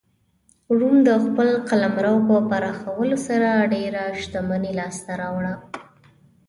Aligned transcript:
روم 0.79 0.95
د 1.07 1.09
خپل 1.25 1.49
قلمرو 1.69 2.15
په 2.29 2.37
پراخولو 2.49 3.17
سره 3.27 3.49
ډېره 3.73 4.03
شتمني 4.21 4.71
لاسته 4.79 5.11
راوړه 5.21 5.53